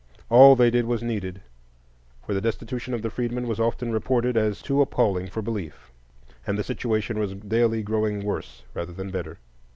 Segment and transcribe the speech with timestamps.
[0.31, 1.41] All they did was needed,
[2.25, 5.91] for the destitution of the freedmen was often reported as "too appalling for belief,"
[6.47, 9.37] and the situation was daily growing worse rather than better.